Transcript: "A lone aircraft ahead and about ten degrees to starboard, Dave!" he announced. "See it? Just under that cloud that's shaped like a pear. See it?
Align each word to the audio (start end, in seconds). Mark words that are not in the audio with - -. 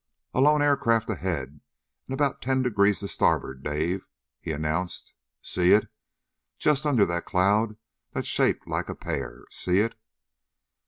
"A 0.33 0.41
lone 0.41 0.63
aircraft 0.63 1.11
ahead 1.11 1.59
and 2.07 2.13
about 2.15 2.41
ten 2.41 2.63
degrees 2.63 3.01
to 3.01 3.07
starboard, 3.07 3.61
Dave!" 3.63 4.07
he 4.39 4.51
announced. 4.51 5.13
"See 5.43 5.73
it? 5.73 5.89
Just 6.57 6.87
under 6.87 7.05
that 7.05 7.25
cloud 7.25 7.77
that's 8.11 8.27
shaped 8.27 8.67
like 8.67 8.89
a 8.89 8.95
pear. 8.95 9.45
See 9.51 9.77
it? 9.77 9.93